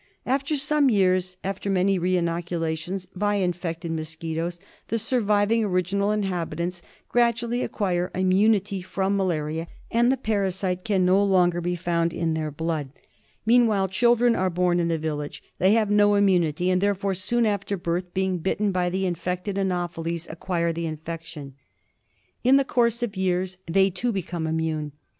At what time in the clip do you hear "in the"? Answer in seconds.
14.79-14.97, 22.43-22.65